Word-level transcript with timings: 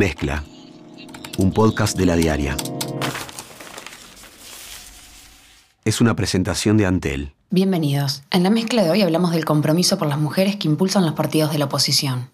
Mezcla, 0.00 0.44
un 1.36 1.52
podcast 1.52 1.94
de 1.94 2.06
la 2.06 2.16
diaria. 2.16 2.56
Es 5.84 6.00
una 6.00 6.16
presentación 6.16 6.78
de 6.78 6.86
Antel. 6.86 7.34
Bienvenidos. 7.50 8.22
En 8.30 8.42
la 8.42 8.48
mezcla 8.48 8.82
de 8.82 8.88
hoy 8.88 9.02
hablamos 9.02 9.32
del 9.32 9.44
compromiso 9.44 9.98
por 9.98 10.08
las 10.08 10.16
mujeres 10.16 10.56
que 10.56 10.68
impulsan 10.68 11.04
los 11.04 11.12
partidos 11.12 11.52
de 11.52 11.58
la 11.58 11.66
oposición. 11.66 12.30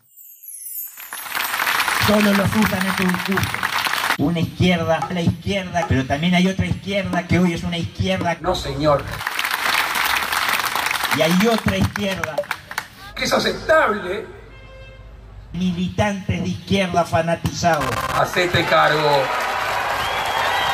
Solo 2.07 2.33
los 2.35 2.49
usan 2.55 2.87
en 2.87 2.95
tu 2.95 3.03
discurso. 3.03 3.57
Una 4.19 4.39
izquierda, 4.39 5.09
la 5.13 5.23
izquierda, 5.23 5.87
pero 5.89 6.07
también 6.07 6.37
hay 6.37 6.47
otra 6.47 6.67
izquierda 6.67 7.27
que 7.27 7.41
hoy 7.41 7.55
es 7.55 7.65
una 7.65 7.79
izquierda. 7.79 8.39
No, 8.43 8.55
señor. 8.55 9.03
Y 11.19 11.21
hay 11.21 11.49
otra 11.49 11.77
izquierda. 11.79 12.37
Que 13.17 13.25
es 13.25 13.33
aceptable. 13.33 14.36
Militantes 15.59 16.43
de 16.43 16.49
izquierda 16.49 17.05
fanatizados. 17.05 17.87
Hacete 18.15 18.65
cargo. 18.67 19.09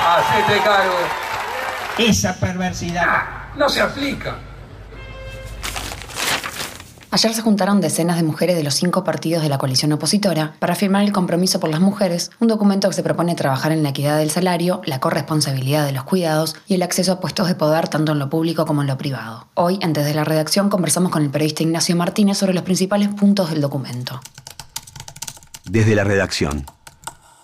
Hacete 0.04 0.60
cargo. 0.62 0.96
Esa 1.98 2.34
perversidad. 2.34 3.04
Ah, 3.06 3.46
no 3.56 3.68
se 3.68 3.80
aplica. 3.80 4.36
Ayer 7.14 7.34
se 7.34 7.42
juntaron 7.42 7.82
decenas 7.82 8.16
de 8.16 8.22
mujeres 8.22 8.56
de 8.56 8.62
los 8.62 8.72
cinco 8.72 9.04
partidos 9.04 9.42
de 9.42 9.50
la 9.50 9.58
coalición 9.58 9.92
opositora 9.92 10.54
para 10.58 10.74
firmar 10.74 11.04
el 11.04 11.12
compromiso 11.12 11.60
por 11.60 11.68
las 11.68 11.80
mujeres, 11.80 12.30
un 12.40 12.48
documento 12.48 12.88
que 12.88 12.94
se 12.94 13.02
propone 13.02 13.34
trabajar 13.34 13.70
en 13.70 13.82
la 13.82 13.90
equidad 13.90 14.16
del 14.16 14.30
salario, 14.30 14.80
la 14.86 14.98
corresponsabilidad 14.98 15.84
de 15.84 15.92
los 15.92 16.04
cuidados 16.04 16.56
y 16.66 16.74
el 16.74 16.82
acceso 16.82 17.12
a 17.12 17.20
puestos 17.20 17.48
de 17.48 17.54
poder 17.54 17.88
tanto 17.88 18.12
en 18.12 18.18
lo 18.18 18.30
público 18.30 18.64
como 18.64 18.80
en 18.80 18.88
lo 18.88 18.96
privado. 18.96 19.46
Hoy, 19.52 19.78
antes 19.82 20.06
de 20.06 20.14
la 20.14 20.24
redacción, 20.24 20.70
conversamos 20.70 21.12
con 21.12 21.22
el 21.22 21.28
periodista 21.28 21.62
Ignacio 21.62 21.94
Martínez 21.96 22.38
sobre 22.38 22.54
los 22.54 22.62
principales 22.62 23.08
puntos 23.08 23.50
del 23.50 23.60
documento. 23.60 24.18
Desde 25.64 25.94
la 25.94 26.04
redacción. 26.04 26.66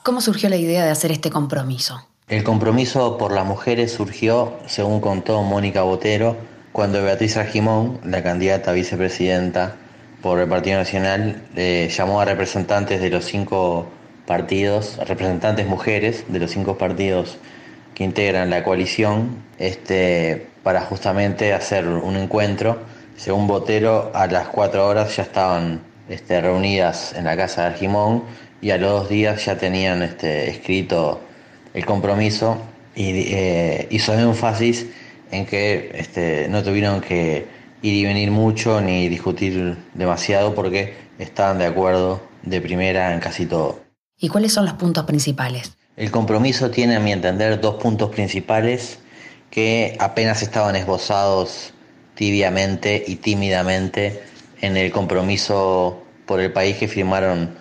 ¿Cómo 0.03 0.21
surgió 0.21 0.49
la 0.49 0.57
idea 0.57 0.85
de 0.85 0.91
hacer 0.91 1.13
este 1.13 1.31
compromiso? 1.31 2.09
El 2.29 2.45
compromiso 2.45 3.17
por 3.17 3.33
las 3.33 3.47
mujeres 3.47 3.93
surgió, 3.93 4.55
según 4.67 5.01
contó 5.01 5.43
Mónica 5.43 5.83
Botero, 5.83 6.37
cuando 6.73 7.03
Beatriz 7.03 7.37
Argimón, 7.37 8.01
la 8.05 8.23
candidata 8.23 8.71
a 8.71 8.75
vicepresidenta 8.75 9.77
por 10.23 10.39
el 10.39 10.49
Partido 10.49 10.79
Nacional, 10.79 11.43
eh, 11.57 11.91
llamó 11.91 12.21
a 12.21 12.25
representantes 12.25 13.01
de 13.01 13.11
los 13.11 13.25
cinco 13.25 13.87
partidos, 14.27 14.99
representantes 15.07 15.67
mujeres 15.67 16.25
de 16.29 16.39
los 16.39 16.51
cinco 16.51 16.77
partidos 16.77 17.39
que 17.95 18.05
integran 18.05 18.51
la 18.51 18.63
coalición, 18.63 19.43
este, 19.59 20.49
para 20.63 20.83
justamente 20.83 21.55
hacer 21.55 21.89
un 21.89 22.17
encuentro. 22.17 22.79
Según 23.17 23.47
Botero, 23.47 24.13
a 24.15 24.27
las 24.27 24.49
cuatro 24.49 24.87
horas 24.87 25.17
ya 25.17 25.23
estaban 25.23 25.88
este, 26.09 26.41
reunidas 26.41 27.15
en 27.15 27.25
la 27.25 27.37
casa 27.37 27.63
de 27.63 27.69
Argimón 27.69 28.25
y 28.61 28.71
a 28.71 28.79
los 28.79 28.91
dos 28.91 29.09
días 29.09 29.45
ya 29.45 29.59
tenían 29.59 30.03
este, 30.03 30.51
escrito 30.51 31.21
el 31.75 31.85
compromiso 31.85 32.59
y 32.95 33.33
eh, 33.33 33.87
hizo 33.91 34.15
énfasis 34.15 34.87
en 35.31 35.47
que 35.47 35.91
este, 35.95 36.49
no 36.49 36.63
tuvieron 36.63 37.01
que 37.01 37.47
ir 37.83 37.95
y 37.95 38.05
venir 38.05 38.31
mucho 38.31 38.81
ni 38.81 39.09
discutir 39.09 39.77
demasiado 39.95 40.55
porque 40.55 40.95
estaban 41.19 41.59
de 41.59 41.67
acuerdo 41.67 42.21
de 42.43 42.61
primera 42.61 43.13
en 43.13 43.21
casi 43.21 43.47
todo. 43.47 43.81
¿Y 44.19 44.29
cuáles 44.29 44.53
son 44.53 44.65
los 44.65 44.75
puntos 44.75 45.05
principales? 45.05 45.77
El 45.97 46.11
compromiso 46.11 46.71
tiene, 46.71 46.97
a 46.97 47.01
mi 47.01 47.13
entender, 47.13 47.61
dos 47.61 47.77
puntos 47.77 48.11
principales 48.11 48.99
que 49.51 49.97
apenas 50.01 50.43
estaban 50.43 50.77
esbozados 50.77 51.73
tibiamente 52.15 53.05
y 53.07 53.17
tímidamente 53.17 54.23
en 54.61 54.77
el 54.77 54.91
compromiso 54.91 56.03
por 56.27 56.41
el 56.41 56.53
país 56.53 56.77
que 56.77 56.89
firmaron 56.89 57.57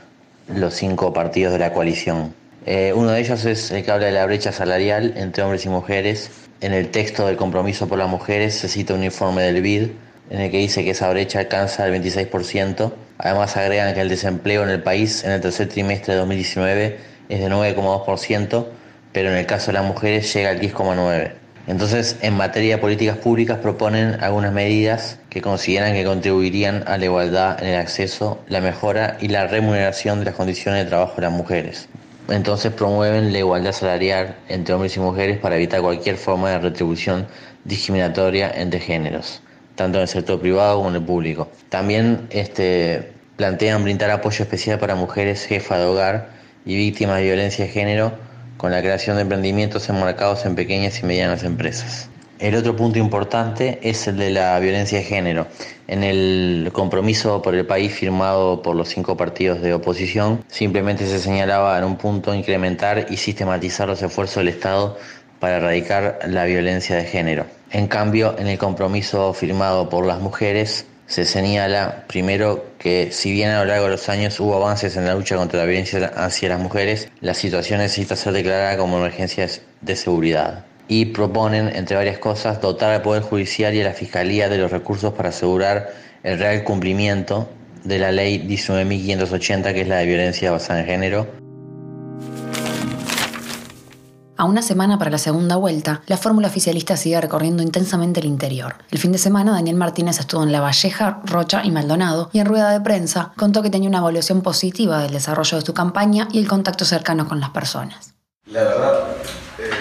los 0.48 0.74
cinco 0.74 1.14
partidos 1.14 1.54
de 1.54 1.60
la 1.60 1.74
coalición. 1.74 2.34
Eh, 2.66 2.94
uno 2.96 3.12
de 3.12 3.22
ellos 3.22 3.46
es 3.46 3.72
el 3.72 3.84
que 3.84 3.92
habla 3.92 4.08
de 4.08 4.12
la 4.12 4.26
brecha 4.26 4.52
salarial 4.52 5.14
entre 5.16 5.44
hombres 5.44 5.66
y 5.66 5.70
mujeres 5.70 6.32
en 6.60 6.74
el 6.74 6.90
texto 6.90 7.28
del 7.28 7.38
compromiso 7.38 7.88
por 7.88 8.00
las 8.00 8.10
mujeres 8.10 8.56
se 8.56 8.68
cita 8.68 8.94
un 8.94 9.04
informe 9.04 9.44
del 9.44 9.62
BID 9.62 9.90
en 10.30 10.42
el 10.42 10.52
que 10.52 10.58
dice 10.58 10.84
que 10.84 10.92
esa 10.92 11.10
brecha 11.10 11.40
alcanza 11.40 11.86
el 11.88 12.02
26%. 12.02 12.92
Además 13.20 13.56
agregan 13.58 13.94
que 13.94 14.02
el 14.02 14.10
desempleo 14.10 14.64
en 14.64 14.70
el 14.70 14.82
país 14.82 15.24
en 15.24 15.32
el 15.32 15.42
tercer 15.42 15.70
trimestre 15.70 16.14
de 16.14 16.20
2019 16.20 16.98
es 17.30 17.40
de 17.40 17.48
9,2%, 17.48 18.66
pero 19.12 19.30
en 19.30 19.38
el 19.38 19.46
caso 19.46 19.68
de 19.68 19.74
las 19.74 19.86
mujeres 19.86 20.34
llega 20.34 20.50
al 20.50 20.60
10,9%. 20.60 21.32
Entonces, 21.68 22.16
en 22.22 22.38
materia 22.38 22.76
de 22.76 22.82
políticas 22.82 23.18
públicas 23.18 23.58
proponen 23.58 24.24
algunas 24.24 24.54
medidas 24.54 25.20
que 25.30 25.42
consideran 25.42 25.94
que 25.94 26.06
contribuirían 26.06 26.86
a 26.88 26.98
la 26.98 27.06
igualdad 27.06 27.62
en 27.62 27.70
el 27.70 27.76
acceso, 27.80 28.40
la 28.48 28.62
mejora 28.62 29.18
y 29.20 29.28
la 29.28 29.48
remuneración 29.48 30.20
de 30.20 30.26
las 30.26 30.36
condiciones 30.36 30.86
de 30.86 30.90
trabajo 30.90 31.16
de 31.18 31.24
las 31.24 31.32
mujeres. 31.34 31.90
Entonces 32.30 32.72
promueven 32.72 33.34
la 33.34 33.40
igualdad 33.40 33.74
salarial 33.74 34.38
entre 34.48 34.74
hombres 34.74 34.96
y 34.96 35.02
mujeres 35.02 35.40
para 35.40 35.58
evitar 35.58 35.82
cualquier 35.82 36.16
forma 36.16 36.52
de 36.52 36.60
retribución 36.60 37.28
discriminatoria 37.66 38.50
entre 38.56 38.80
géneros, 38.80 39.42
tanto 39.76 39.98
en 39.98 40.04
el 40.04 40.08
sector 40.08 40.40
privado 40.40 40.78
como 40.78 40.90
en 40.90 40.96
el 40.96 41.04
público. 41.04 41.50
También 41.68 42.28
este, 42.30 43.12
plantean 43.36 43.84
brindar 43.84 44.10
apoyo 44.12 44.44
especial 44.44 44.80
para 44.80 44.96
mujeres 44.96 45.46
jefas 45.46 45.80
de 45.80 45.86
hogar 45.86 46.30
y 46.66 46.78
víctimas 46.78 47.18
de 47.18 47.24
violencia 47.24 47.66
de 47.66 47.72
género 47.72 48.27
con 48.58 48.72
la 48.72 48.82
creación 48.82 49.16
de 49.16 49.22
emprendimientos 49.22 49.88
enmarcados 49.90 50.46
en 50.46 50.56
pequeñas 50.56 51.00
y 51.00 51.06
medianas 51.06 51.44
empresas. 51.44 52.10
El 52.40 52.54
otro 52.54 52.76
punto 52.76 53.00
importante 53.00 53.80
es 53.82 54.08
el 54.08 54.18
de 54.18 54.30
la 54.30 54.60
violencia 54.60 55.00
de 55.00 55.04
género. 55.04 55.48
En 55.88 56.04
el 56.04 56.70
compromiso 56.72 57.42
por 57.42 57.56
el 57.56 57.66
país 57.66 57.92
firmado 57.94 58.62
por 58.62 58.76
los 58.76 58.90
cinco 58.90 59.18
partidos 59.18 59.62
de 59.62 59.74
oposición, 59.74 60.44
simplemente 60.48 61.08
se 61.08 61.18
señalaba 61.18 61.76
en 61.80 61.84
un 61.84 61.98
punto 61.98 62.36
incrementar 62.36 63.08
y 63.10 63.18
sistematizar 63.18 63.88
los 63.88 64.04
esfuerzos 64.04 64.38
del 64.38 64.50
Estado 64.50 64.98
para 65.40 65.58
erradicar 65.58 66.20
la 66.28 66.46
violencia 66.46 66.96
de 66.96 67.06
género. 67.06 67.46
En 67.72 67.88
cambio, 67.88 68.36
en 68.38 68.48
el 68.48 68.60
compromiso 68.60 69.34
firmado 69.34 69.90
por 69.90 70.06
las 70.06 70.20
mujeres, 70.20 70.86
se 71.08 71.26
señala 71.26 72.04
primero 72.08 72.66
que 72.78 73.10
si 73.12 73.32
bien 73.32 73.50
a 73.50 73.60
lo 73.60 73.66
largo 73.66 73.86
de 73.86 73.92
los 73.92 74.10
años 74.10 74.40
hubo 74.40 74.56
avances 74.56 74.96
en 74.98 75.06
la 75.06 75.16
lucha 75.16 75.38
contra 75.38 75.60
la 75.60 75.66
violencia 75.66 76.12
hacia 76.16 76.50
las 76.50 76.60
mujeres, 76.60 77.10
la 77.22 77.34
situación 77.34 77.80
necesita 77.80 78.16
ser 78.16 78.34
declarada 78.34 78.78
como 78.78 78.98
emergencia 78.98 79.48
de 79.82 79.96
seguridad 79.96 80.66
y 80.88 81.06
proponen, 81.06 81.70
entre 81.76 81.98
varias 81.98 82.18
cosas, 82.18 82.62
dotar 82.62 82.94
al 82.94 83.02
Poder 83.02 83.24
Judicial 83.24 83.74
y 83.74 83.82
a 83.82 83.86
la 83.86 83.94
Fiscalía 83.94 84.50
de 84.50 84.58
los 84.58 84.72
recursos 84.72 85.14
para 85.14 85.30
asegurar 85.30 85.94
el 86.24 86.40
real 86.40 86.64
cumplimiento 86.64 87.50
de 87.84 88.00
la 88.00 88.12
ley 88.12 88.40
19.580, 88.48 89.74
que 89.74 89.82
es 89.82 89.88
la 89.88 89.98
de 89.98 90.06
violencia 90.06 90.52
basada 90.52 90.82
en 90.82 90.86
género. 90.86 91.47
A 94.40 94.46
una 94.46 94.62
semana 94.62 95.00
para 95.00 95.10
la 95.10 95.18
segunda 95.18 95.56
vuelta, 95.56 96.04
la 96.06 96.16
fórmula 96.16 96.48
oficialista 96.48 96.96
sigue 96.96 97.20
recorriendo 97.20 97.64
intensamente 97.64 98.20
el 98.20 98.28
interior. 98.28 98.76
El 98.92 99.00
fin 99.00 99.12
de 99.12 99.18
semana, 99.18 99.52
Daniel 99.52 99.78
Martínez 99.78 100.20
estuvo 100.20 100.44
en 100.44 100.52
La 100.52 100.62
Valleja, 100.62 101.22
Rocha 101.26 101.62
y 101.64 101.72
Maldonado 101.72 102.30
y 102.34 102.40
en 102.40 102.46
rueda 102.46 102.70
de 102.70 102.80
prensa 102.80 103.34
contó 103.36 103.64
que 103.64 103.72
tenía 103.72 103.90
una 103.90 103.98
evaluación 103.98 104.44
positiva 104.44 105.02
del 105.02 105.14
desarrollo 105.14 105.58
de 105.58 105.66
su 105.66 105.74
campaña 105.74 106.28
y 106.32 106.38
el 106.38 106.48
contacto 106.48 106.86
cercano 106.86 107.28
con 107.28 107.40
las 107.40 107.50
personas. 107.50 108.14
La 108.46 108.62
verdad, 108.62 109.08
eh, 109.58 109.72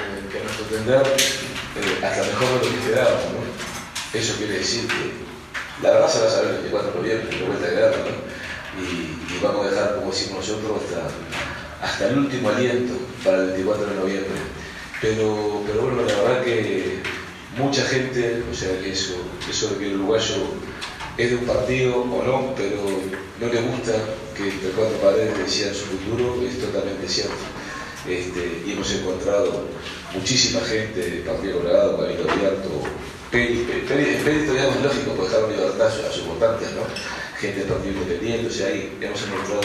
hasta 2.02 2.22
mejor 2.22 2.48
de 2.48 2.54
lo 2.54 2.60
que 2.62 2.78
esperábamos. 2.78 3.24
¿no? 3.24 4.18
Eso 4.18 4.36
quiere 4.38 4.54
decir 4.54 4.88
que 4.88 5.82
la 5.82 5.90
verdad 5.90 6.08
se 6.08 6.20
va 6.20 6.28
a 6.28 6.30
saber 6.30 6.46
el 6.52 6.56
24 6.62 6.92
de 6.92 6.96
noviembre, 6.96 7.40
la 7.40 7.46
vuelta 7.46 7.66
de 7.66 7.76
guerra, 7.76 7.96
¿no? 7.98 8.82
y, 8.82 9.38
vamos 9.42 9.66
a 9.66 9.70
dejar, 9.70 9.96
como 9.96 10.10
decimos 10.10 10.48
nosotros, 10.48 10.80
hasta 11.82 12.08
el 12.08 12.18
último 12.20 12.48
aliento 12.48 12.94
para 13.24 13.38
el 13.38 13.46
24 13.48 13.86
de 13.86 13.94
noviembre. 13.94 14.40
Pero, 15.00 15.62
pero 15.66 15.82
bueno, 15.82 16.02
la 16.02 16.14
verdad 16.14 16.44
que 16.44 17.00
mucha 17.56 17.82
gente, 17.84 18.42
o 18.50 18.54
sea, 18.54 18.70
eso, 18.80 19.14
eso 19.48 19.68
de 19.70 19.78
que 19.78 19.86
el 19.88 19.96
uruguayo 19.96 20.34
es 21.16 21.30
de 21.30 21.36
un 21.36 21.44
partido 21.44 22.02
o 22.02 22.22
no, 22.24 22.54
pero 22.56 22.82
no 23.40 23.52
le 23.52 23.60
gusta 23.62 23.92
que 24.36 24.48
entre 24.48 24.70
cuatro 24.70 24.96
paredes 24.98 25.38
decían 25.38 25.74
su 25.74 25.86
futuro, 25.86 26.42
es 26.46 26.60
totalmente 26.60 27.08
cierto. 27.08 27.34
Este, 28.08 28.62
y 28.66 28.72
hemos 28.72 28.90
encontrado 28.92 29.64
muchísima 30.14 30.60
gente, 30.60 31.24
Partido 31.26 31.58
Colorado, 31.58 31.98
Cabildo 31.98 32.30
Abierto, 32.30 32.82
Perito 33.30 34.52
digamos 34.52 34.82
lógico, 34.82 35.12
pues 35.16 35.30
dejar 35.30 35.48
libertad 35.48 35.88
a 35.88 36.12
sus 36.12 36.26
votantes, 36.26 36.68
¿no? 36.72 36.82
gente 37.38 37.60
del 37.60 37.68
Partido 37.68 37.94
Independiente, 37.94 38.46
o 38.46 38.50
sea, 38.50 38.68
ahí 38.68 38.96
hemos 39.00 39.22
encontrado 39.22 39.60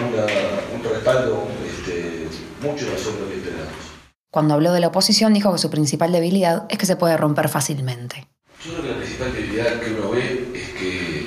un 0.00 0.84
respaldo 0.84 1.48
este, 1.66 2.28
mucho 2.62 2.86
más 2.86 3.04
de 3.04 3.20
lo 3.20 3.28
que 3.28 3.36
esperábamos. 3.36 3.92
Cuando 4.30 4.54
habló 4.54 4.72
de 4.72 4.80
la 4.80 4.88
oposición 4.88 5.34
dijo 5.34 5.52
que 5.52 5.58
su 5.58 5.68
principal 5.68 6.12
debilidad 6.12 6.64
es 6.70 6.78
que 6.78 6.86
se 6.86 6.96
puede 6.96 7.16
romper 7.16 7.48
fácilmente. 7.48 8.28
Yo 8.64 8.72
creo 8.72 8.82
que 8.82 8.88
la 8.88 8.96
principal 8.96 9.32
debilidad 9.34 9.80
que 9.80 9.90
uno 9.90 10.10
ve 10.10 10.48
es 10.54 10.68
que, 10.70 11.26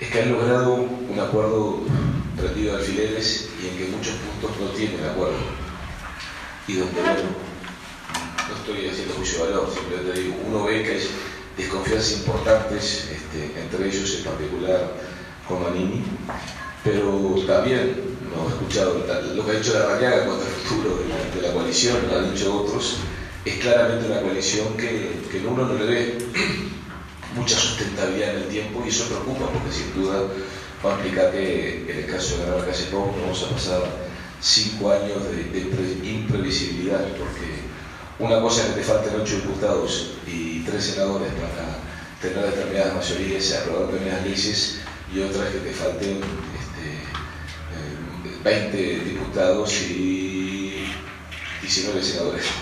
es 0.00 0.10
que 0.10 0.22
han 0.22 0.32
logrado 0.32 0.74
un 0.74 1.20
acuerdo 1.20 1.82
rendido 2.36 2.74
de 2.74 2.80
alfileres 2.80 3.50
y 3.62 3.68
en 3.68 3.76
que 3.76 3.96
muchos 3.96 4.14
puntos 4.14 4.60
no 4.60 4.68
tienen 4.70 5.04
acuerdo. 5.04 5.38
Y 6.66 6.74
donde, 6.74 7.00
bueno, 7.00 7.14
no 8.48 8.56
estoy 8.56 8.88
haciendo 8.88 9.14
juicio 9.14 9.44
de 9.44 9.50
valor, 9.50 9.70
simplemente 9.72 10.20
digo, 10.20 10.36
uno 10.46 10.64
ve 10.64 10.82
que 10.82 10.90
hay 10.92 11.08
desconfianzas 11.56 12.12
importantes, 12.18 13.08
este, 13.12 13.60
entre 13.60 13.86
ellos 13.86 14.16
en 14.18 14.24
particular 14.24 14.92
con 15.48 15.62
Manini, 15.62 16.04
pero 16.84 17.34
también 17.46 18.18
no 18.30 18.46
he 18.46 18.48
escuchado 18.48 19.04
lo 19.34 19.44
que 19.44 19.50
ha 19.50 19.54
dicho 19.54 19.74
la 19.74 19.86
Rañaga 19.86 20.26
cuanto 20.26 20.44
al 20.44 20.52
futuro 20.52 20.98
de 21.34 21.42
la, 21.42 21.52
coalición, 21.52 21.96
lo 22.10 22.18
han 22.18 22.34
dicho 22.34 22.62
otros, 22.62 22.98
es 23.44 23.58
claramente 23.58 24.06
una 24.06 24.20
coalición 24.20 24.76
que, 24.76 25.22
que 25.30 25.46
uno 25.46 25.66
no 25.66 25.74
le 25.74 25.86
ve 25.86 26.18
mucha 27.34 27.56
sustentabilidad 27.56 28.36
en 28.36 28.42
el 28.42 28.48
tiempo 28.48 28.82
y 28.84 28.88
eso 28.88 29.06
preocupa 29.06 29.50
porque 29.52 29.72
sin 29.72 29.94
duda 29.94 30.22
va 30.84 30.94
a 30.94 30.96
implicar 30.96 31.32
que 31.32 31.90
en 31.90 31.98
el 31.98 32.06
caso 32.06 32.38
de 32.38 32.46
la 32.46 32.64
Calle 32.64 32.88
vamos 32.92 33.42
a 33.42 33.54
pasar 33.54 33.82
cinco 34.40 34.90
años 34.90 35.24
de, 35.30 35.58
imprevisibilidad 36.04 37.04
porque 37.18 37.68
una 38.18 38.40
cosa 38.40 38.62
es 38.62 38.68
que 38.68 38.80
te 38.80 38.84
falten 38.84 39.20
ocho 39.20 39.36
diputados 39.36 40.12
y 40.26 40.60
tres 40.60 40.84
senadores 40.84 41.32
para 41.34 41.78
tener 42.20 42.50
determinadas 42.50 42.94
mayorías 42.94 43.50
y 43.50 43.54
aprobar 43.54 43.86
determinadas 43.86 44.24
leyes 44.24 44.80
y 45.14 45.20
otra 45.20 45.46
es 45.46 45.54
que 45.54 45.58
te 45.60 45.72
falten 45.72 46.20
20 48.44 48.66
este, 48.66 48.92
eh, 48.92 49.00
diputados 49.04 49.82
y 49.82 50.86
19 51.62 52.02
senadores. 52.02 52.44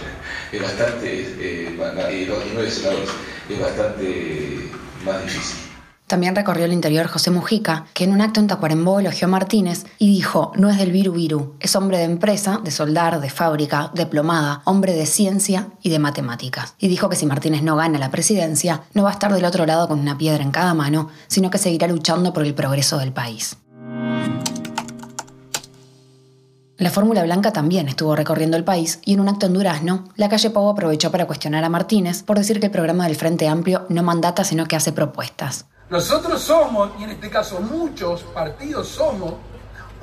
Es 0.52 0.62
bastante, 0.62 1.34
eh, 1.40 1.74
y 1.74 2.24
9 2.54 2.70
senadores, 2.70 3.08
es 3.48 3.60
bastante 3.60 4.70
más 5.04 5.24
difícil. 5.24 5.65
También 6.06 6.36
recorrió 6.36 6.66
el 6.66 6.72
interior 6.72 7.08
José 7.08 7.32
Mujica, 7.32 7.86
que 7.92 8.04
en 8.04 8.12
un 8.12 8.20
acto 8.20 8.38
en 8.38 8.46
Tacuarembó 8.46 9.00
elogió 9.00 9.26
a 9.26 9.30
Martínez 9.30 9.86
y 9.98 10.08
dijo, 10.08 10.52
no 10.54 10.70
es 10.70 10.78
del 10.78 10.92
viru 10.92 11.12
viru, 11.12 11.56
es 11.58 11.74
hombre 11.74 11.98
de 11.98 12.04
empresa, 12.04 12.60
de 12.62 12.70
soldar, 12.70 13.20
de 13.20 13.28
fábrica, 13.28 13.90
diplomada, 13.92 14.62
hombre 14.66 14.94
de 14.94 15.04
ciencia 15.04 15.70
y 15.82 15.90
de 15.90 15.98
matemáticas. 15.98 16.74
Y 16.78 16.86
dijo 16.86 17.08
que 17.08 17.16
si 17.16 17.26
Martínez 17.26 17.62
no 17.62 17.74
gana 17.74 17.98
la 17.98 18.12
presidencia, 18.12 18.82
no 18.94 19.02
va 19.02 19.10
a 19.10 19.12
estar 19.14 19.34
del 19.34 19.44
otro 19.44 19.66
lado 19.66 19.88
con 19.88 19.98
una 19.98 20.16
piedra 20.16 20.44
en 20.44 20.52
cada 20.52 20.74
mano, 20.74 21.08
sino 21.26 21.50
que 21.50 21.58
seguirá 21.58 21.88
luchando 21.88 22.32
por 22.32 22.44
el 22.44 22.54
progreso 22.54 22.98
del 22.98 23.12
país. 23.12 23.56
La 26.78 26.90
Fórmula 26.90 27.24
Blanca 27.24 27.52
también 27.52 27.88
estuvo 27.88 28.14
recorriendo 28.14 28.56
el 28.56 28.62
país 28.62 29.00
y 29.04 29.14
en 29.14 29.20
un 29.20 29.28
acto 29.28 29.46
en 29.46 29.54
Durazno, 29.54 30.04
la 30.14 30.28
calle 30.28 30.50
Pau 30.50 30.68
aprovechó 30.68 31.10
para 31.10 31.26
cuestionar 31.26 31.64
a 31.64 31.68
Martínez 31.68 32.22
por 32.22 32.38
decir 32.38 32.60
que 32.60 32.66
el 32.66 32.72
programa 32.72 33.06
del 33.06 33.16
Frente 33.16 33.48
Amplio 33.48 33.86
no 33.88 34.04
mandata 34.04 34.44
sino 34.44 34.66
que 34.66 34.76
hace 34.76 34.92
propuestas. 34.92 35.66
Nosotros 35.88 36.42
somos, 36.42 36.90
y 36.98 37.04
en 37.04 37.10
este 37.10 37.30
caso 37.30 37.60
muchos 37.60 38.22
partidos 38.24 38.88
somos, 38.88 39.34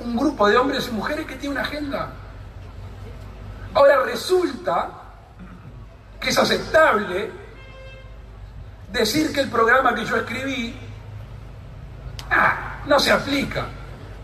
un 0.00 0.16
grupo 0.16 0.48
de 0.48 0.56
hombres 0.56 0.88
y 0.88 0.92
mujeres 0.92 1.26
que 1.26 1.36
tiene 1.36 1.56
una 1.56 1.62
agenda. 1.62 2.10
Ahora 3.74 4.02
resulta 4.04 4.90
que 6.20 6.30
es 6.30 6.38
aceptable 6.38 7.30
decir 8.90 9.32
que 9.32 9.40
el 9.40 9.50
programa 9.50 9.94
que 9.94 10.04
yo 10.04 10.16
escribí 10.16 10.74
ah, 12.30 12.76
no 12.86 12.98
se 12.98 13.12
aplica. 13.12 13.66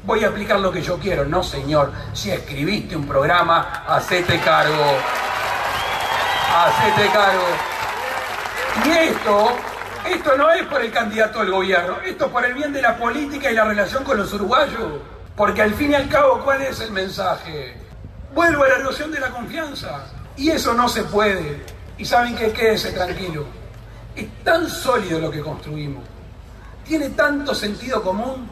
Voy 0.05 0.25
a 0.25 0.29
aplicar 0.29 0.59
lo 0.61 0.73
que 0.73 0.81
yo 0.81 0.99
quiero. 0.99 1.27
No, 1.27 1.43
señor. 1.43 1.93
Si 2.15 2.31
escribiste 2.31 2.97
un 2.97 3.07
programa, 3.07 3.85
hacete 3.87 4.41
cargo. 4.41 4.97
Hacete 6.57 7.09
cargo. 7.13 7.47
Y 8.87 8.91
esto 8.91 9.57
esto 10.09 10.37
no 10.37 10.51
es 10.51 10.67
por 10.67 10.81
el 10.83 10.91
candidato 10.91 11.41
al 11.41 11.51
gobierno, 11.51 11.99
esto 12.05 12.27
es 12.27 12.31
por 12.31 12.45
el 12.45 12.55
bien 12.55 12.73
de 12.73 12.83
la 12.83 12.97
política 12.97 13.51
y 13.51 13.55
la 13.55 13.65
relación 13.65 14.05
con 14.05 14.17
los 14.17 14.33
uruguayos. 14.33 15.01
Porque 15.37 15.63
al 15.63 15.75
fin 15.75 15.93
y 15.93 15.95
al 15.95 16.09
cabo, 16.09 16.43
¿cuál 16.45 16.63
es 16.63 16.81
el 16.81 16.91
mensaje? 16.93 17.75
Vuelvo 18.35 18.65
a 18.65 18.69
la 18.69 18.77
erosión 18.77 19.11
de 19.11 19.21
la 19.21 19.31
confianza. 19.31 20.05
Y 20.37 20.51
eso 20.51 20.75
no 20.75 20.89
se 20.89 21.05
puede. 21.05 21.65
Y 21.99 22.05
saben 22.05 22.37
que 22.37 22.53
quédese 22.53 22.93
tranquilo. 22.93 23.47
Es 24.15 24.27
tan 24.45 24.69
sólido 24.69 25.19
lo 25.19 25.31
que 25.31 25.41
construimos. 25.41 26.05
Tiene 26.85 27.11
tanto 27.11 27.55
sentido 27.55 28.03
común 28.03 28.49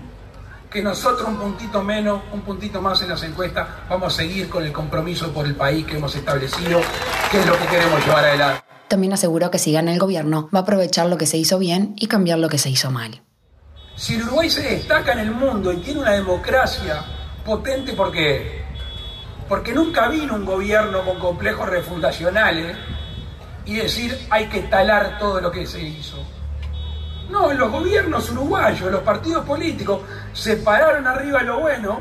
que 0.71 0.83
nosotros 0.83 1.27
un 1.27 1.37
puntito 1.37 1.83
menos, 1.83 2.23
un 2.33 2.43
puntito 2.43 2.81
más 2.81 3.01
en 3.03 3.09
las 3.09 3.23
encuestas, 3.23 3.67
vamos 3.89 4.15
a 4.15 4.17
seguir 4.17 4.49
con 4.49 4.65
el 4.65 4.73
compromiso 4.73 5.33
por 5.33 5.47
el 5.47 5.55
país 5.55 5.87
que 5.87 5.97
hemos 5.97 6.15
establecido, 6.15 6.81
que 7.31 7.41
es 7.41 7.47
lo 7.47 7.59
que 7.59 7.67
queremos 7.67 8.05
llevar 8.05 8.25
adelante. 8.25 8.68
También 8.89 9.13
aseguró 9.13 9.51
que 9.51 9.59
si 9.59 9.73
gana 9.73 9.93
el 9.93 9.99
gobierno, 9.99 10.49
va 10.55 10.61
a 10.61 10.63
aprovechar 10.63 11.07
lo 11.07 11.19
que 11.19 11.27
se 11.27 11.37
hizo 11.37 11.59
bien 11.59 11.95
y 11.97 12.07
cambiar 12.07 12.39
lo 12.39 12.49
que 12.49 12.59
se 12.59 12.71
hizo 12.71 12.91
mal. 12.91 13.23
Si 13.97 14.17
Uruguay 14.17 14.49
se 14.49 14.63
destaca 14.63 15.13
en 15.13 15.19
el 15.19 15.31
mundo 15.31 15.73
y 15.73 15.79
tiene 15.79 16.01
una 16.01 16.13
democracia 16.13 17.05
potente, 17.45 17.93
¿por 17.93 18.11
qué? 18.11 18.65
Porque 19.49 19.73
nunca 19.73 20.09
vino 20.09 20.35
un 20.35 20.45
gobierno 20.45 21.05
con 21.05 21.19
complejos 21.19 21.69
refundacionales 21.69 22.77
y 23.67 23.77
decir 23.77 24.17
hay 24.31 24.47
que 24.47 24.63
talar 24.63 25.19
todo 25.19 25.41
lo 25.41 25.51
que 25.51 25.67
se 25.67 25.83
hizo. 25.83 26.17
No, 27.29 27.53
los 27.53 27.71
gobiernos 27.71 28.31
uruguayos, 28.31 28.91
los 28.91 29.03
partidos 29.03 29.45
políticos 29.45 30.01
se 30.33 30.57
pararon 30.57 31.07
arriba 31.07 31.41
de 31.41 31.45
lo 31.45 31.61
bueno, 31.61 32.01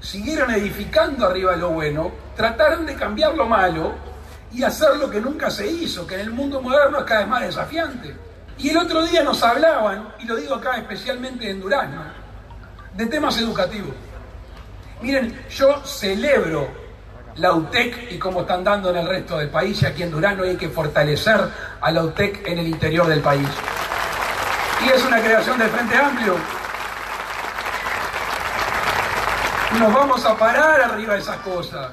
siguieron 0.00 0.50
edificando 0.50 1.26
arriba 1.26 1.52
de 1.52 1.58
lo 1.58 1.70
bueno, 1.70 2.10
trataron 2.34 2.86
de 2.86 2.96
cambiar 2.96 3.34
lo 3.34 3.46
malo 3.46 4.11
y 4.52 4.62
hacer 4.62 4.96
lo 4.96 5.08
que 5.10 5.20
nunca 5.20 5.50
se 5.50 5.66
hizo, 5.66 6.06
que 6.06 6.14
en 6.14 6.20
el 6.20 6.30
mundo 6.30 6.60
moderno 6.60 6.98
es 6.98 7.04
cada 7.04 7.20
vez 7.20 7.28
más 7.28 7.40
desafiante. 7.42 8.14
Y 8.58 8.70
el 8.70 8.76
otro 8.76 9.04
día 9.06 9.22
nos 9.22 9.42
hablaban, 9.42 10.14
y 10.18 10.24
lo 10.26 10.36
digo 10.36 10.56
acá 10.56 10.76
especialmente 10.76 11.50
en 11.50 11.60
Durazno, 11.60 12.02
de 12.94 13.06
temas 13.06 13.38
educativos. 13.38 13.94
Miren, 15.00 15.46
yo 15.50 15.84
celebro 15.84 16.68
la 17.36 17.54
UTEC 17.54 18.12
y 18.12 18.18
cómo 18.18 18.42
están 18.42 18.62
dando 18.62 18.90
en 18.90 18.98
el 18.98 19.08
resto 19.08 19.38
del 19.38 19.48
país, 19.48 19.80
y 19.82 19.86
aquí 19.86 20.02
en 20.02 20.10
Durazno 20.10 20.44
hay 20.44 20.56
que 20.56 20.68
fortalecer 20.68 21.40
a 21.80 21.90
la 21.90 22.04
UTEC 22.04 22.46
en 22.46 22.58
el 22.58 22.66
interior 22.68 23.06
del 23.06 23.20
país. 23.20 23.48
Y 24.84 24.88
es 24.90 25.04
una 25.04 25.20
creación 25.20 25.58
del 25.58 25.70
Frente 25.70 25.96
Amplio. 25.96 26.36
Nos 29.78 29.94
vamos 29.94 30.24
a 30.26 30.36
parar 30.36 30.82
arriba 30.82 31.14
de 31.14 31.20
esas 31.20 31.38
cosas. 31.38 31.90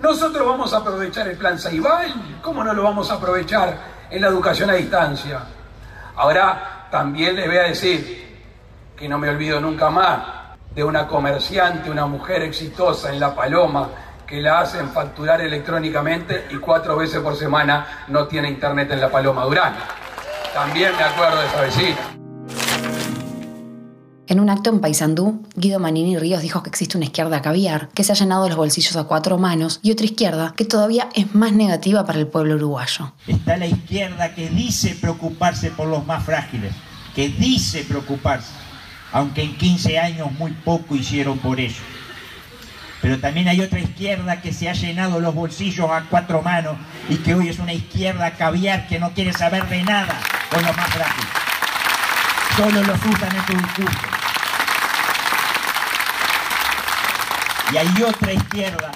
Nosotros 0.00 0.46
vamos 0.46 0.72
a 0.72 0.78
aprovechar 0.78 1.28
el 1.28 1.36
plan 1.36 1.58
Saibal, 1.58 2.40
¿cómo 2.40 2.64
no 2.64 2.72
lo 2.72 2.84
vamos 2.84 3.10
a 3.10 3.14
aprovechar 3.14 3.76
en 4.08 4.22
la 4.22 4.28
educación 4.28 4.70
a 4.70 4.74
distancia? 4.74 5.40
Ahora 6.16 6.86
también 6.90 7.36
les 7.36 7.46
voy 7.46 7.58
a 7.58 7.64
decir 7.64 8.40
que 8.96 9.08
no 9.08 9.18
me 9.18 9.28
olvido 9.28 9.60
nunca 9.60 9.90
más 9.90 10.20
de 10.74 10.82
una 10.82 11.06
comerciante, 11.06 11.90
una 11.90 12.06
mujer 12.06 12.42
exitosa 12.42 13.12
en 13.12 13.20
La 13.20 13.34
Paloma, 13.34 13.90
que 14.26 14.40
la 14.40 14.60
hacen 14.60 14.88
facturar 14.88 15.42
electrónicamente 15.42 16.46
y 16.50 16.56
cuatro 16.56 16.96
veces 16.96 17.20
por 17.20 17.36
semana 17.36 18.04
no 18.08 18.26
tiene 18.26 18.48
internet 18.48 18.90
en 18.92 19.00
La 19.00 19.10
Paloma 19.10 19.44
Durán. 19.44 19.74
También 20.54 20.96
me 20.96 21.02
acuerdo 21.02 21.40
de 21.40 21.46
esa 21.46 21.60
vecina. 21.60 22.19
En 24.30 24.38
un 24.38 24.48
acto 24.48 24.70
en 24.70 24.78
Paysandú, 24.78 25.44
Guido 25.56 25.80
Manini 25.80 26.16
Ríos 26.16 26.40
dijo 26.40 26.62
que 26.62 26.70
existe 26.70 26.96
una 26.96 27.06
izquierda 27.06 27.42
caviar, 27.42 27.88
que 27.88 28.04
se 28.04 28.12
ha 28.12 28.14
llenado 28.14 28.46
los 28.48 28.56
bolsillos 28.56 28.94
a 28.94 29.02
cuatro 29.02 29.38
manos, 29.38 29.80
y 29.82 29.90
otra 29.90 30.04
izquierda 30.04 30.54
que 30.56 30.64
todavía 30.64 31.08
es 31.16 31.34
más 31.34 31.50
negativa 31.50 32.06
para 32.06 32.20
el 32.20 32.28
pueblo 32.28 32.54
uruguayo. 32.54 33.12
Está 33.26 33.56
la 33.56 33.66
izquierda 33.66 34.32
que 34.36 34.48
dice 34.48 34.96
preocuparse 35.00 35.72
por 35.72 35.88
los 35.88 36.06
más 36.06 36.22
frágiles, 36.22 36.72
que 37.12 37.28
dice 37.28 37.82
preocuparse, 37.82 38.52
aunque 39.10 39.42
en 39.42 39.58
15 39.58 39.98
años 39.98 40.30
muy 40.38 40.52
poco 40.52 40.94
hicieron 40.94 41.38
por 41.38 41.58
ello. 41.58 41.82
Pero 43.02 43.18
también 43.18 43.48
hay 43.48 43.60
otra 43.60 43.80
izquierda 43.80 44.40
que 44.40 44.52
se 44.52 44.68
ha 44.68 44.74
llenado 44.74 45.18
los 45.18 45.34
bolsillos 45.34 45.90
a 45.90 46.04
cuatro 46.08 46.40
manos 46.40 46.76
y 47.08 47.16
que 47.16 47.34
hoy 47.34 47.48
es 47.48 47.58
una 47.58 47.72
izquierda 47.72 48.30
caviar 48.36 48.86
que 48.86 49.00
no 49.00 49.12
quiere 49.12 49.32
saber 49.32 49.68
de 49.68 49.82
nada 49.82 50.20
con 50.52 50.64
los 50.64 50.76
más 50.76 50.88
frágiles. 50.90 51.30
Solo 52.56 52.80
los 52.84 52.98
usan 53.04 53.34
en 53.34 53.46
su 53.46 53.52
discurso. 53.54 54.09
Y 57.72 57.76
hay 57.76 58.02
otra 58.02 58.32
izquierda, 58.32 58.90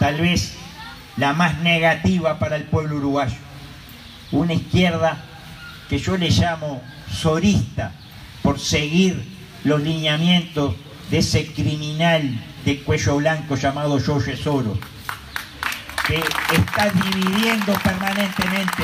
tal 0.00 0.20
vez 0.20 0.54
la 1.16 1.32
más 1.32 1.58
negativa 1.58 2.38
para 2.38 2.56
el 2.56 2.64
pueblo 2.64 2.96
uruguayo. 2.96 3.36
Una 4.32 4.54
izquierda 4.54 5.18
que 5.88 5.98
yo 5.98 6.16
le 6.16 6.30
llamo 6.30 6.82
sorista 7.08 7.92
por 8.42 8.58
seguir 8.58 9.24
los 9.62 9.80
lineamientos 9.80 10.74
de 11.10 11.18
ese 11.18 11.46
criminal 11.52 12.44
de 12.64 12.82
cuello 12.82 13.16
blanco 13.16 13.54
llamado 13.54 14.00
George 14.00 14.36
Soros, 14.36 14.78
que 16.08 16.16
está 16.16 16.90
dividiendo 16.90 17.72
permanentemente, 17.74 18.82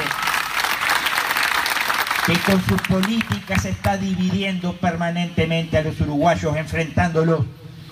que 2.25 2.39
con 2.39 2.65
sus 2.65 2.81
políticas 2.83 3.65
está 3.65 3.97
dividiendo 3.97 4.75
permanentemente 4.75 5.77
a 5.79 5.83
los 5.83 6.01
uruguayos, 6.01 6.57
enfrentándolos 6.57 7.45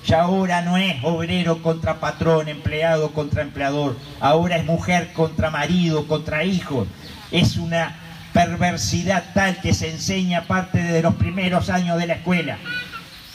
ya 0.08 0.22
ahora 0.22 0.62
no 0.62 0.78
es 0.78 0.96
obrero 1.04 1.62
contra 1.62 2.00
patrón, 2.00 2.48
empleado 2.48 3.12
contra 3.12 3.42
empleador. 3.42 3.94
Ahora 4.20 4.56
es 4.56 4.64
mujer 4.64 5.12
contra 5.12 5.50
marido, 5.50 6.06
contra 6.08 6.44
hijo. 6.44 6.86
Es 7.30 7.58
una 7.58 7.94
perversidad 8.32 9.22
tal 9.34 9.60
que 9.60 9.74
se 9.74 9.90
enseña 9.90 10.46
parte 10.46 10.82
de 10.82 11.02
los 11.02 11.14
primeros 11.16 11.68
años 11.68 11.98
de 11.98 12.06
la 12.06 12.14
escuela. 12.14 12.56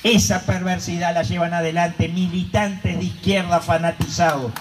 Esa 0.02 0.48
perversidad 0.48 1.14
la 1.14 1.22
llevan 1.22 1.54
adelante 1.54 2.10
militantes 2.10 2.98
de 2.98 3.06
izquierda 3.06 3.60
fanatizados. 3.60 4.52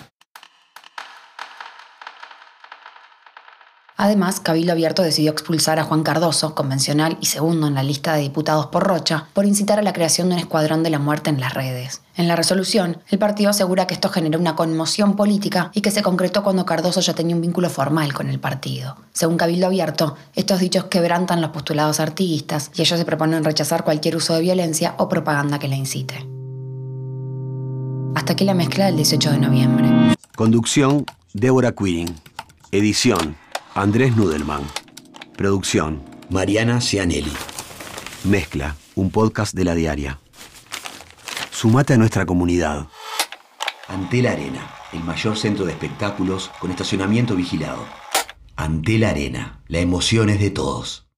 Además, 4.02 4.40
Cabildo 4.40 4.72
Abierto 4.72 5.02
decidió 5.02 5.30
expulsar 5.30 5.78
a 5.78 5.84
Juan 5.84 6.02
Cardoso, 6.02 6.56
convencional 6.56 7.16
y 7.20 7.26
segundo 7.26 7.68
en 7.68 7.76
la 7.76 7.84
lista 7.84 8.14
de 8.14 8.22
diputados 8.22 8.66
por 8.66 8.82
Rocha, 8.82 9.28
por 9.32 9.46
incitar 9.46 9.78
a 9.78 9.82
la 9.82 9.92
creación 9.92 10.28
de 10.28 10.34
un 10.34 10.40
escuadrón 10.40 10.82
de 10.82 10.90
la 10.90 10.98
muerte 10.98 11.30
en 11.30 11.38
las 11.38 11.54
redes. 11.54 12.02
En 12.16 12.26
la 12.26 12.34
resolución, 12.34 12.98
el 13.10 13.20
partido 13.20 13.50
asegura 13.50 13.86
que 13.86 13.94
esto 13.94 14.08
generó 14.08 14.40
una 14.40 14.56
conmoción 14.56 15.14
política 15.14 15.70
y 15.72 15.82
que 15.82 15.92
se 15.92 16.02
concretó 16.02 16.42
cuando 16.42 16.66
Cardoso 16.66 17.00
ya 17.00 17.14
tenía 17.14 17.36
un 17.36 17.42
vínculo 17.42 17.70
formal 17.70 18.12
con 18.12 18.28
el 18.28 18.40
partido. 18.40 18.96
Según 19.12 19.36
Cabildo 19.36 19.68
Abierto, 19.68 20.16
estos 20.34 20.58
dichos 20.58 20.86
quebrantan 20.86 21.40
los 21.40 21.50
postulados 21.50 22.00
artiguistas 22.00 22.72
y 22.74 22.82
ellos 22.82 22.98
se 22.98 23.04
proponen 23.04 23.44
rechazar 23.44 23.84
cualquier 23.84 24.16
uso 24.16 24.34
de 24.34 24.40
violencia 24.40 24.96
o 24.98 25.08
propaganda 25.08 25.60
que 25.60 25.68
la 25.68 25.76
incite. 25.76 26.26
Hasta 28.16 28.32
aquí 28.32 28.44
la 28.44 28.54
mezcla 28.54 28.86
del 28.86 28.96
18 28.96 29.30
de 29.30 29.38
noviembre. 29.38 30.16
Conducción, 30.34 31.06
Débora 31.34 31.70
Quirin. 31.70 32.16
Edición, 32.72 33.36
Andrés 33.74 34.14
Nudelman. 34.14 34.64
Producción, 35.34 36.02
Mariana 36.28 36.82
Cianelli. 36.82 37.32
Mezcla, 38.24 38.76
un 38.96 39.10
podcast 39.10 39.54
de 39.54 39.64
la 39.64 39.74
diaria. 39.74 40.20
Sumate 41.50 41.94
a 41.94 41.96
nuestra 41.96 42.26
comunidad. 42.26 42.88
Antel 43.88 44.26
Arena, 44.26 44.74
el 44.92 45.02
mayor 45.02 45.38
centro 45.38 45.64
de 45.64 45.72
espectáculos 45.72 46.50
con 46.60 46.70
estacionamiento 46.70 47.34
vigilado. 47.34 47.82
Antel 48.56 49.04
Arena, 49.04 49.62
la 49.68 49.78
emoción 49.78 50.28
es 50.28 50.38
de 50.38 50.50
todos. 50.50 51.08